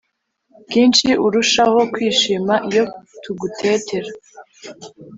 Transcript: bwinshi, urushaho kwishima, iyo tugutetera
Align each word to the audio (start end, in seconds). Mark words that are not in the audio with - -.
bwinshi, 0.63 1.07
urushaho 1.25 1.79
kwishima, 1.93 2.53
iyo 2.69 2.83
tugutetera 3.23 4.09